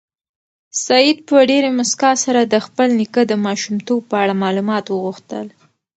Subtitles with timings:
[0.85, 5.45] سعید په ډېرې موسکا سره د خپل نیکه د ماشومتوب په اړه معلومات وغوښتل.